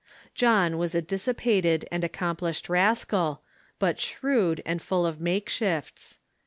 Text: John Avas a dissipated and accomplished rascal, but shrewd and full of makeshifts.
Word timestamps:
John 0.33 0.71
Avas 0.71 0.95
a 0.95 1.01
dissipated 1.03 1.87
and 1.91 2.03
accomplished 2.03 2.69
rascal, 2.69 3.43
but 3.77 3.99
shrewd 3.99 4.63
and 4.65 4.81
full 4.81 5.05
of 5.05 5.19
makeshifts. 5.19 6.17